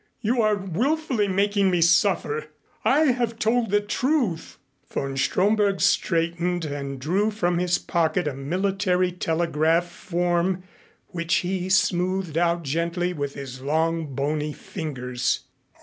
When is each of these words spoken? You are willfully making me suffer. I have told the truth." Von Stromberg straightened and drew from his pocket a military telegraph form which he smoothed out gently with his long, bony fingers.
You 0.21 0.41
are 0.41 0.55
willfully 0.55 1.27
making 1.27 1.69
me 1.69 1.79
suffer. 1.79 2.47
I 2.83 3.01
have 3.11 3.37
told 3.37 3.69
the 3.69 3.81
truth." 3.81 4.57
Von 4.89 5.15
Stromberg 5.15 5.79
straightened 5.79 6.65
and 6.65 6.99
drew 6.99 7.29
from 7.29 7.59
his 7.59 7.77
pocket 7.77 8.27
a 8.27 8.33
military 8.33 9.11
telegraph 9.11 9.85
form 9.85 10.63
which 11.09 11.35
he 11.45 11.69
smoothed 11.69 12.35
out 12.39 12.63
gently 12.63 13.13
with 13.13 13.35
his 13.35 13.61
long, 13.61 14.15
bony 14.15 14.53
fingers. 14.53 15.41